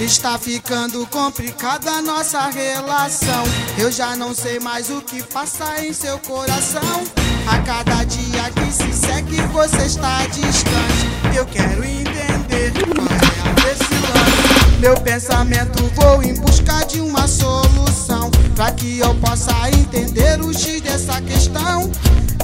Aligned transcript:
Está 0.00 0.36
ficando 0.36 1.06
complicada 1.06 1.90
a 1.90 2.02
nossa 2.02 2.48
relação. 2.48 3.44
Eu 3.78 3.92
já 3.92 4.16
não 4.16 4.34
sei 4.34 4.58
mais 4.58 4.90
o 4.90 5.00
que 5.00 5.22
passa 5.22 5.84
em 5.84 5.92
seu 5.92 6.18
coração. 6.18 7.04
A 7.46 7.58
cada 7.58 8.02
dia 8.04 8.50
que 8.50 8.72
se 8.72 8.92
segue, 8.92 9.40
você 9.52 9.86
está 9.86 10.26
distante. 10.26 11.36
Eu 11.36 11.46
quero 11.46 11.84
entender 11.84 12.72
qual 12.94 13.06
é 13.06 13.54
desse 13.62 13.94
lance. 13.94 14.78
Meu 14.80 14.94
pensamento 15.00 15.84
vou 15.94 16.22
em 16.22 16.34
busca 16.34 16.84
de 16.86 17.00
uma 17.00 17.28
solução. 17.28 18.30
Pra 18.56 18.72
que 18.72 18.98
eu 18.98 19.14
possa 19.16 19.52
entender 19.70 20.40
o 20.40 20.52
X 20.52 20.80
dessa 20.80 21.20
questão. 21.20 21.90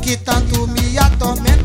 Que 0.01 0.17
tanto 0.17 0.69
me 0.69 0.97
atormenta 0.99 1.58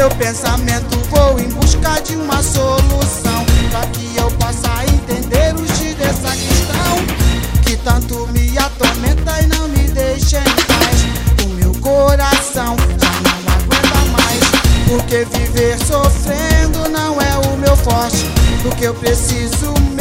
Meu 0.00 0.08
pensamento 0.12 0.98
vou 1.10 1.38
em 1.38 1.50
busca 1.50 2.00
de 2.00 2.16
uma 2.16 2.42
solução. 2.42 3.44
Pra 3.70 3.82
que 3.88 4.16
eu 4.16 4.30
possa 4.30 4.82
entender 4.86 5.54
o 5.54 5.68
X 5.76 5.94
dessa 5.94 6.34
questão. 6.34 6.96
Que 7.62 7.76
tanto 7.76 8.26
me 8.28 8.56
atormenta 8.56 9.42
e 9.42 9.46
não 9.48 9.68
me 9.68 9.86
deixa 9.90 10.38
em 10.38 10.42
paz. 10.42 11.44
O 11.44 11.48
meu 11.50 11.74
coração 11.82 12.76
já 12.98 13.12
não 13.20 13.52
aguenta 13.52 13.98
mais. 14.16 14.40
Porque 14.88 15.26
viver 15.36 15.78
sofrendo 15.78 16.88
não 16.88 17.20
é 17.20 17.36
o 17.46 17.58
meu 17.58 17.76
forte. 17.76 18.24
O 18.64 18.74
que 18.74 18.84
eu 18.84 18.94
preciso 18.94 19.74
mesmo 19.80 19.99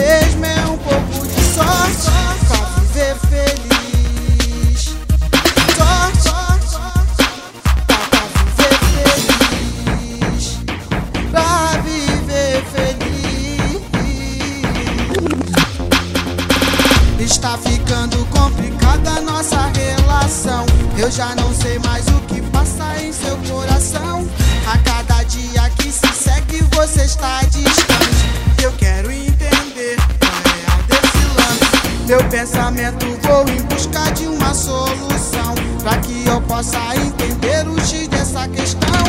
Está 17.29 17.55
ficando 17.59 18.25
complicada 18.31 19.21
nossa 19.21 19.71
relação. 19.77 20.65
Eu 20.97 21.11
já 21.11 21.35
não 21.35 21.53
sei 21.53 21.77
mais 21.77 22.03
o 22.07 22.19
que 22.21 22.41
passa 22.41 22.99
em 23.03 23.13
seu 23.13 23.37
coração. 23.47 24.27
A 24.65 24.75
cada 24.79 25.21
dia 25.23 25.69
que 25.77 25.91
se 25.91 26.07
segue, 26.11 26.63
você 26.75 27.05
está 27.05 27.41
distante. 27.43 28.25
Eu 28.63 28.71
quero 28.73 29.11
entender 29.11 29.95
qual 30.19 30.31
é 30.33 30.73
a 30.73 30.81
desse 30.87 31.25
lance. 31.37 32.07
Meu 32.07 32.23
pensamento 32.29 33.05
vou 33.21 33.47
em 33.47 33.61
busca 33.61 34.11
de 34.13 34.25
uma 34.25 34.51
solução. 34.55 35.53
Pra 35.83 35.97
que 35.97 36.25
eu 36.25 36.41
possa 36.41 36.79
entender 36.95 37.67
o 37.67 37.79
X 37.79 38.07
dessa 38.07 38.47
questão. 38.47 39.03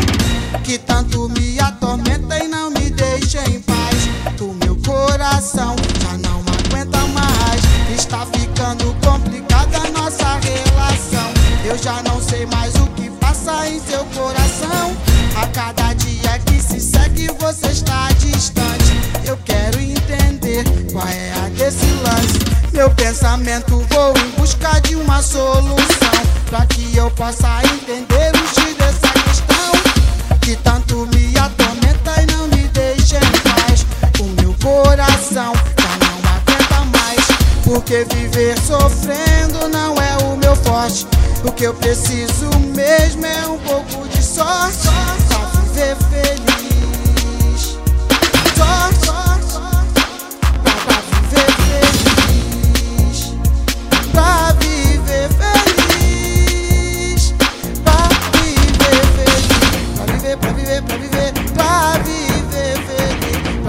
Que 0.63 0.77
tanto 0.77 1.27
me 1.31 1.59
atormenta 1.59 2.37
e 2.37 2.49
não 2.49 2.71
me 2.71 2.91
deixa 2.91 3.43
em 3.49 3.61
paz. 3.63 4.11
O 4.39 4.53
meu 4.63 4.77
coração 4.77 5.75
Meu 22.81 22.91
pensamento 22.93 23.87
vou 23.91 24.15
em 24.17 24.31
busca 24.41 24.81
de 24.81 24.97
uma 24.97 25.21
solução. 25.21 25.77
Pra 26.49 26.65
que 26.65 26.97
eu 26.97 27.11
possa 27.11 27.61
entender 27.75 28.33
o 28.35 28.39
X 28.39 28.75
dessa 28.75 29.13
questão. 29.23 30.39
Que 30.41 30.57
tanto 30.57 31.07
me 31.09 31.39
atormenta 31.39 32.23
e 32.23 32.27
não 32.33 32.47
me 32.49 32.67
deixa 32.69 33.19
em 33.19 33.41
paz. 33.51 33.85
O 34.19 34.25
meu 34.41 34.57
coração 34.63 35.53
já 35.79 35.93
não 36.07 36.17
aguenta 36.33 36.99
mais. 36.99 37.27
Porque 37.65 38.07
viver 38.15 38.59
sofrendo 38.63 39.69
não 39.69 39.95
é 40.01 40.17
o 40.25 40.39
meu 40.39 40.57
forte. 40.57 41.07
O 41.45 41.53
que 41.53 41.65
eu 41.65 41.75
preciso 41.75 42.49
mesmo 42.75 43.27
é 43.27 43.47
um 43.47 43.59
pouco 43.59 44.09
de 44.09 44.20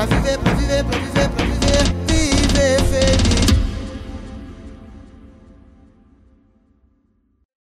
pra 0.08 0.16
viver 0.18 0.51